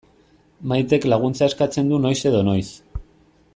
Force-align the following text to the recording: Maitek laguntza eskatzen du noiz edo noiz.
Maitek 0.71 1.05
laguntza 1.13 1.49
eskatzen 1.51 1.93
du 1.93 2.01
noiz 2.07 2.17
edo 2.31 2.43
noiz. 2.51 2.67